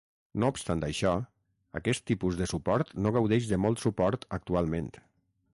No 0.43 0.47
obstant 0.53 0.79
això, 0.87 1.11
aquest 1.81 2.05
tipus 2.13 2.41
de 2.41 2.49
suport 2.55 2.97
no 3.05 3.15
gaudeix 3.19 3.53
de 3.53 3.63
molt 3.67 3.85
suport 3.87 4.27
actualment. 4.43 4.95